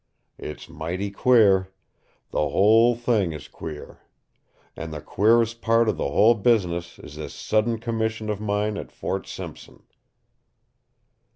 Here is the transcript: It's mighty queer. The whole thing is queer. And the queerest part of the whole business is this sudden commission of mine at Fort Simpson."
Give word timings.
It's 0.39 0.67
mighty 0.67 1.11
queer. 1.11 1.67
The 2.31 2.39
whole 2.49 2.95
thing 2.95 3.33
is 3.33 3.47
queer. 3.47 3.99
And 4.75 4.91
the 4.91 4.99
queerest 4.99 5.61
part 5.61 5.87
of 5.87 5.97
the 5.97 6.09
whole 6.09 6.33
business 6.33 6.97
is 6.97 7.17
this 7.17 7.35
sudden 7.35 7.77
commission 7.77 8.27
of 8.27 8.41
mine 8.41 8.79
at 8.79 8.91
Fort 8.91 9.27
Simpson." 9.27 9.83